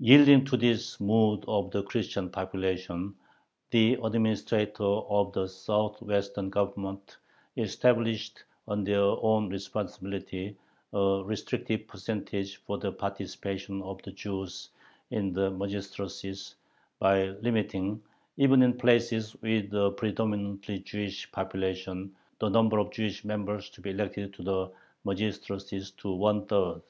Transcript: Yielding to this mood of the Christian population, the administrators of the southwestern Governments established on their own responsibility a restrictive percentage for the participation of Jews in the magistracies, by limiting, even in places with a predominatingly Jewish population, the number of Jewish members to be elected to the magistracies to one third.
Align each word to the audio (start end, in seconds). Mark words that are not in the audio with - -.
Yielding 0.00 0.44
to 0.44 0.54
this 0.58 1.00
mood 1.00 1.46
of 1.48 1.70
the 1.70 1.82
Christian 1.84 2.28
population, 2.28 3.14
the 3.70 3.96
administrators 4.04 4.76
of 5.08 5.32
the 5.32 5.46
southwestern 5.48 6.50
Governments 6.50 7.16
established 7.56 8.44
on 8.68 8.84
their 8.84 9.00
own 9.00 9.48
responsibility 9.48 10.58
a 10.92 11.22
restrictive 11.24 11.88
percentage 11.88 12.56
for 12.58 12.76
the 12.76 12.92
participation 12.92 13.80
of 13.80 14.02
Jews 14.14 14.68
in 15.10 15.32
the 15.32 15.50
magistracies, 15.50 16.56
by 16.98 17.28
limiting, 17.40 18.02
even 18.36 18.60
in 18.62 18.76
places 18.76 19.34
with 19.40 19.72
a 19.72 19.90
predominatingly 19.96 20.82
Jewish 20.84 21.32
population, 21.32 22.14
the 22.40 22.50
number 22.50 22.78
of 22.78 22.90
Jewish 22.90 23.24
members 23.24 23.70
to 23.70 23.80
be 23.80 23.88
elected 23.88 24.34
to 24.34 24.42
the 24.42 24.70
magistracies 25.06 25.92
to 25.92 26.10
one 26.10 26.44
third. 26.44 26.82